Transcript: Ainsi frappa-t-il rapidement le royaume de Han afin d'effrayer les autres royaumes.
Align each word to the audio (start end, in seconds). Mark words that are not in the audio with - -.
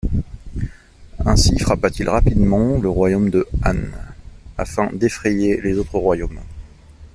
Ainsi 1.27 1.59
frappa-t-il 1.59 2.09
rapidement 2.09 2.79
le 2.79 2.89
royaume 2.89 3.29
de 3.29 3.45
Han 3.63 3.75
afin 4.57 4.89
d'effrayer 4.93 5.61
les 5.61 5.77
autres 5.77 5.99
royaumes. 5.99 6.39